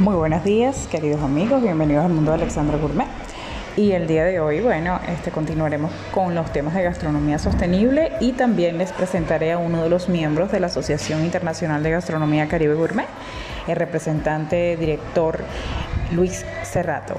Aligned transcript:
Muy 0.00 0.14
buenos 0.14 0.44
días, 0.44 0.86
queridos 0.86 1.20
amigos, 1.22 1.60
bienvenidos 1.60 2.04
al 2.04 2.12
mundo 2.12 2.30
de 2.30 2.36
Alexandra 2.36 2.78
Gourmet. 2.78 3.08
Y 3.76 3.90
el 3.90 4.06
día 4.06 4.24
de 4.24 4.38
hoy, 4.38 4.60
bueno, 4.60 5.00
este, 5.08 5.32
continuaremos 5.32 5.90
con 6.12 6.36
los 6.36 6.52
temas 6.52 6.74
de 6.74 6.84
gastronomía 6.84 7.40
sostenible 7.40 8.12
y 8.20 8.30
también 8.30 8.78
les 8.78 8.92
presentaré 8.92 9.50
a 9.50 9.58
uno 9.58 9.82
de 9.82 9.90
los 9.90 10.08
miembros 10.08 10.52
de 10.52 10.60
la 10.60 10.68
Asociación 10.68 11.24
Internacional 11.24 11.82
de 11.82 11.90
Gastronomía 11.90 12.46
Caribe 12.46 12.74
Gourmet, 12.74 13.08
el 13.66 13.74
representante 13.74 14.76
director 14.76 15.42
Luis 16.12 16.46
Cerrato. 16.62 17.16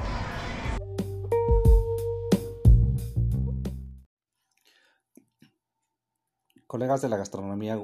Colegas 6.66 7.02
de 7.02 7.10
la 7.10 7.18
gastronomía 7.18 7.78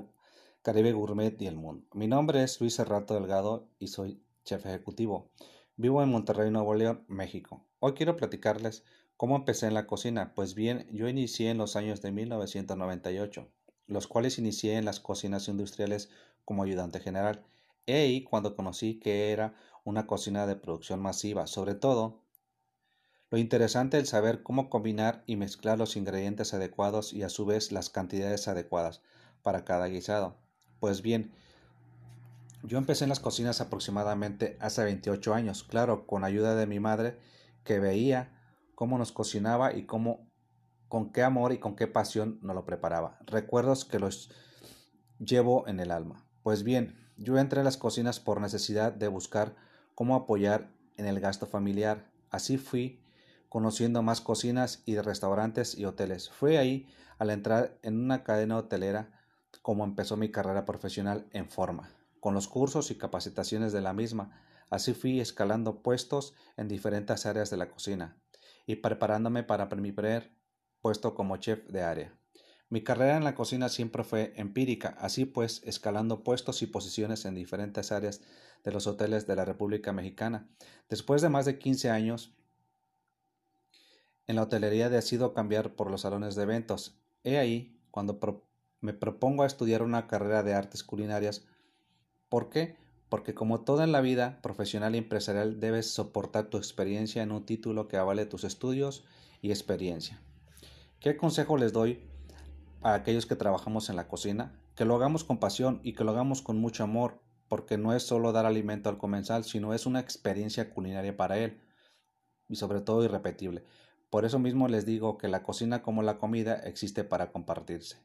Caribe 0.63 0.93
Gourmet 0.93 1.37
y 1.43 1.49
el 1.49 1.57
mundo. 1.57 1.87
Mi 1.93 2.07
nombre 2.07 2.43
es 2.43 2.59
Luis 2.63 2.77
Cerrato 2.77 3.13
Delgado 3.13 3.69
y 3.79 3.89
soy 3.89 4.26
chef 4.47 4.65
ejecutivo. 4.65 5.33
Vivo 5.77 6.03
en 6.03 6.09
Monterrey, 6.09 6.51
Nuevo 6.53 6.75
León, 6.75 7.05
México. 7.09 7.67
Hoy 7.81 7.95
quiero 7.95 8.17
platicarles 8.17 8.85
cómo 9.17 9.35
empecé 9.35 9.67
en 9.67 9.75
la 9.75 9.89
cocina. 9.89 10.35
Pues 10.35 10.55
bien, 10.55 10.87
yo 10.93 11.09
inicié 11.09 11.51
en 11.51 11.59
los 11.59 11.75
años 11.75 12.01
de 12.01 12.13
1998, 12.13 13.51
los 13.89 14.07
cuales 14.07 14.39
inicié 14.39 14.77
en 14.77 14.85
las 14.85 15.01
cocinas 15.01 15.49
industriales 15.49 16.11
como 16.45 16.63
ayudante 16.63 17.01
general. 17.01 17.45
He 17.87 17.95
ahí 17.95 18.23
cuando 18.23 18.55
conocí 18.55 19.01
que 19.01 19.33
era 19.33 19.57
una 19.85 20.07
cocina 20.07 20.47
de 20.47 20.55
producción 20.55 21.03
masiva, 21.03 21.49
sobre 21.49 21.75
todo 21.75 22.23
lo 23.29 23.39
interesante 23.39 23.99
es 23.99 24.11
saber 24.11 24.45
cómo 24.45 24.71
combinar 24.71 25.25
y 25.27 25.35
mezclar 25.35 25.77
los 25.77 25.97
ingredientes 25.97 26.55
adecuados 26.55 27.13
y 27.13 27.25
a 27.25 27.29
su 27.29 27.45
vez 27.45 27.73
las 27.73 27.91
cantidades 27.91 28.47
adecuadas 28.47 29.03
para 29.43 29.65
cada 29.65 29.89
guisado. 29.89 30.37
Pues 30.79 31.03
bien, 31.03 31.33
yo 32.67 32.79
empecé 32.79 33.05
en 33.05 33.11
las 33.11 33.21
cocinas 33.21 33.61
aproximadamente 33.61 34.57
hace 34.61 34.83
28 34.83 35.35
años, 35.35 35.63
claro, 35.63 36.07
con 36.07 36.25
ayuda 36.25 36.57
de 36.57 36.67
mi 36.67 36.81
madre 36.81 37.19
que 37.65 37.79
veía 37.79 38.33
cómo 38.75 38.99
nos 38.99 39.13
cocinaba 39.13 39.75
y 39.75 39.87
cómo 39.87 40.29
con 40.89 41.13
qué 41.13 41.23
amor 41.23 41.53
y 41.53 41.59
con 41.59 41.77
qué 41.77 41.87
pasión 41.87 42.39
nos 42.43 42.57
lo 42.57 42.65
preparaba. 42.65 43.19
Recuerdos 43.27 43.85
que 43.85 43.99
los 43.99 44.31
llevo 45.19 45.67
en 45.69 45.81
el 45.81 45.91
alma. 45.91 46.25
Pues 46.43 46.63
bien, 46.63 46.97
yo 47.17 47.39
entré 47.39 47.61
a 47.61 47.65
las 47.65 47.77
cocinas 47.77 48.21
por 48.21 48.41
necesidad 48.41 48.93
de 48.93 49.09
buscar 49.09 49.55
cómo 49.95 50.15
apoyar 50.15 50.71
en 50.97 51.07
el 51.07 51.21
gasto 51.21 51.47
familiar. 51.47 52.11
Así 52.31 52.59
fui 52.59 53.01
conociendo 53.49 54.03
más 54.03 54.21
cocinas 54.21 54.83
y 54.87 54.99
restaurantes 54.99 55.77
y 55.79 55.85
hoteles. 55.85 56.31
Fue 56.31 56.59
ahí, 56.59 56.89
al 57.19 57.31
entrar 57.31 57.79
en 57.83 57.99
una 57.99 58.23
cadena 58.23 58.59
hotelera, 58.59 59.21
como 59.63 59.85
empezó 59.85 60.17
mi 60.17 60.31
carrera 60.31 60.67
profesional 60.67 61.27
en 61.33 61.49
forma, 61.49 61.91
con 62.27 62.35
los 62.35 62.49
cursos 62.49 62.91
y 62.91 62.97
capacitaciones 62.97 63.73
de 63.73 63.81
la 63.81 63.93
misma. 63.93 64.43
Así 64.69 64.95
fui 64.95 65.21
escalando 65.21 65.81
puestos 65.85 66.35
en 66.57 66.67
diferentes 66.67 67.25
áreas 67.25 67.51
de 67.51 67.57
la 67.57 67.69
cocina 67.69 68.17
y 68.67 68.75
preparándome 68.75 69.45
para 69.45 69.67
mi 69.77 69.93
primer 69.93 70.33
puesto 70.81 71.15
como 71.15 71.37
chef 71.37 71.69
de 71.69 71.83
área. 71.83 72.19
Mi 72.69 72.83
carrera 72.83 73.17
en 73.17 73.23
la 73.23 73.37
cocina 73.37 73.69
siempre 73.69 74.03
fue 74.03 74.33
empírica, 74.35 74.97
así 74.99 75.25
pues 75.25 75.63
escalando 75.65 76.25
puestos 76.25 76.63
y 76.63 76.67
posiciones 76.67 77.25
en 77.27 77.37
diferentes 77.37 77.93
áreas 77.93 78.23
de 78.65 78.73
los 78.73 78.89
hoteles 78.89 79.29
de 79.29 79.37
la 79.37 79.45
República 79.45 79.93
Mexicana. 79.93 80.49
Después 80.89 81.23
de 81.23 81.29
más 81.29 81.47
de 81.47 81.61
15 81.61 81.91
años 81.91 82.35
en 84.27 84.35
la 84.35 84.43
hotelería 84.43 84.91
decido 84.91 85.33
cambiar 85.33 85.77
por 85.77 85.93
los 85.93 86.01
salones 86.01 86.35
de 86.35 86.43
eventos. 86.43 86.99
He 87.23 87.39
ahí 87.39 87.79
cuando 87.93 88.19
me 88.81 88.95
propongo 88.95 89.45
a 89.45 89.47
estudiar 89.47 89.85
una 89.85 90.09
carrera 90.09 90.43
de 90.43 90.55
artes 90.55 90.83
culinarias. 90.83 91.47
¿Por 92.29 92.51
qué? 92.51 92.77
Porque 93.09 93.35
como 93.35 93.61
todo 93.61 93.85
en 93.85 93.93
la 93.93 94.01
vida 94.01 94.41
profesional 94.43 94.95
y 94.95 94.99
empresarial 94.99 95.61
debes 95.61 95.91
soportar 95.91 96.51
tu 96.51 96.59
experiencia 96.59 97.23
en 97.23 97.31
un 97.31 97.47
título 97.47 97.87
que 97.87 97.97
avale 97.97 98.27
tus 98.27 98.45
estudios 98.45 99.05
y 99.43 99.51
experiencia. 99.51 100.21
¿Qué 100.99 101.17
consejo 101.17 101.57
les 101.57 101.73
doy 101.73 102.01
a 102.83 102.95
aquellos 102.95 103.27
que 103.27 103.37
trabajamos 103.37 103.91
en 103.91 103.97
la 103.97 104.09
cocina? 104.09 104.59
Que 104.75 104.85
lo 104.85 104.97
hagamos 104.97 105.23
con 105.23 105.39
pasión 105.39 105.81
y 105.85 105.93
que 105.93 106.05
lo 106.05 106.11
hagamos 106.11 106.43
con 106.43 106.59
mucho 106.59 106.83
amor, 106.83 107.21
porque 107.49 107.79
no 107.79 107.95
es 107.95 108.03
solo 108.03 108.33
dar 108.33 108.45
alimento 108.45 108.89
al 108.89 108.99
comensal, 108.99 109.45
sino 109.45 109.73
es 109.73 109.87
una 109.87 110.01
experiencia 110.01 110.71
culinaria 110.71 111.17
para 111.17 111.39
él 111.39 111.61
y 112.49 112.57
sobre 112.57 112.81
todo 112.81 113.05
irrepetible. 113.05 113.63
Por 114.11 114.25
eso 114.25 114.39
mismo 114.39 114.67
les 114.67 114.85
digo 114.85 115.19
que 115.19 115.29
la 115.29 115.43
cocina 115.43 115.83
como 115.83 116.03
la 116.03 116.19
comida 116.19 116.55
existe 116.55 117.05
para 117.05 117.31
compartirse. 117.31 117.99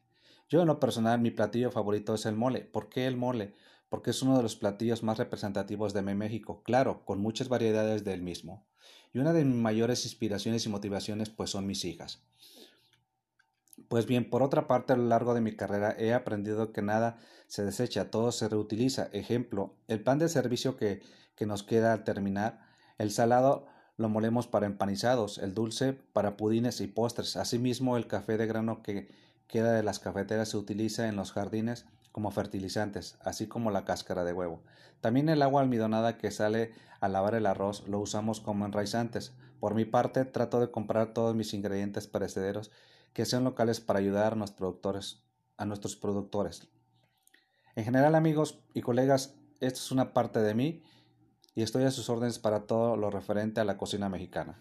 Yo 0.48 0.60
en 0.60 0.66
lo 0.66 0.78
personal 0.78 1.20
mi 1.20 1.30
platillo 1.30 1.70
favorito 1.70 2.14
es 2.14 2.26
el 2.26 2.36
mole. 2.36 2.60
¿Por 2.60 2.88
qué 2.88 3.06
el 3.06 3.16
mole? 3.16 3.54
Porque 3.92 4.08
es 4.08 4.22
uno 4.22 4.38
de 4.38 4.42
los 4.42 4.56
platillos 4.56 5.02
más 5.02 5.18
representativos 5.18 5.92
de 5.92 6.00
México, 6.00 6.62
claro, 6.62 7.04
con 7.04 7.20
muchas 7.20 7.50
variedades 7.50 8.04
del 8.04 8.22
mismo. 8.22 8.66
Y 9.12 9.18
una 9.18 9.34
de 9.34 9.44
mis 9.44 9.54
mayores 9.54 10.06
inspiraciones 10.06 10.64
y 10.64 10.70
motivaciones 10.70 11.28
pues 11.28 11.50
son 11.50 11.66
mis 11.66 11.84
hijas. 11.84 12.22
Pues 13.88 14.06
bien, 14.06 14.30
por 14.30 14.42
otra 14.42 14.66
parte, 14.66 14.94
a 14.94 14.96
lo 14.96 15.04
largo 15.04 15.34
de 15.34 15.42
mi 15.42 15.56
carrera 15.56 15.94
he 15.98 16.14
aprendido 16.14 16.72
que 16.72 16.80
nada 16.80 17.18
se 17.48 17.66
desecha, 17.66 18.10
todo 18.10 18.32
se 18.32 18.48
reutiliza. 18.48 19.10
Ejemplo, 19.12 19.76
el 19.88 20.02
pan 20.02 20.18
de 20.18 20.30
servicio 20.30 20.78
que, 20.78 21.02
que 21.34 21.44
nos 21.44 21.62
queda 21.62 21.92
al 21.92 22.04
terminar, 22.04 22.60
el 22.96 23.10
salado 23.10 23.66
lo 23.98 24.08
molemos 24.08 24.46
para 24.46 24.64
empanizados, 24.64 25.36
el 25.36 25.52
dulce 25.52 25.92
para 25.92 26.38
pudines 26.38 26.80
y 26.80 26.86
postres. 26.86 27.36
Asimismo, 27.36 27.98
el 27.98 28.06
café 28.06 28.38
de 28.38 28.46
grano 28.46 28.82
que 28.82 29.10
queda 29.52 29.74
de 29.74 29.82
las 29.82 29.98
cafeteras 29.98 30.48
se 30.48 30.56
utiliza 30.56 31.08
en 31.08 31.16
los 31.16 31.30
jardines 31.30 31.84
como 32.10 32.30
fertilizantes, 32.30 33.18
así 33.20 33.46
como 33.46 33.70
la 33.70 33.84
cáscara 33.84 34.24
de 34.24 34.32
huevo. 34.32 34.62
También 35.02 35.28
el 35.28 35.42
agua 35.42 35.60
almidonada 35.60 36.16
que 36.16 36.30
sale 36.30 36.72
al 37.00 37.12
lavar 37.12 37.34
el 37.34 37.44
arroz 37.44 37.86
lo 37.86 38.00
usamos 38.00 38.40
como 38.40 38.64
enraizantes. 38.64 39.34
Por 39.60 39.74
mi 39.74 39.84
parte, 39.84 40.24
trato 40.24 40.58
de 40.58 40.70
comprar 40.70 41.12
todos 41.12 41.36
mis 41.36 41.52
ingredientes 41.52 42.06
perecederos 42.06 42.70
que 43.12 43.26
sean 43.26 43.44
locales 43.44 43.80
para 43.80 43.98
ayudar 43.98 44.32
a, 44.32 44.36
nuestros 44.36 44.56
productores, 44.56 45.22
a 45.58 45.66
nuestros 45.66 45.96
productores. 45.96 46.68
En 47.76 47.84
general, 47.84 48.14
amigos 48.14 48.58
y 48.72 48.80
colegas, 48.80 49.34
esto 49.60 49.80
es 49.80 49.92
una 49.92 50.14
parte 50.14 50.40
de 50.40 50.54
mí 50.54 50.82
y 51.54 51.62
estoy 51.62 51.84
a 51.84 51.90
sus 51.90 52.08
órdenes 52.08 52.38
para 52.38 52.60
todo 52.60 52.96
lo 52.96 53.10
referente 53.10 53.60
a 53.60 53.64
la 53.64 53.76
cocina 53.76 54.08
mexicana. 54.08 54.58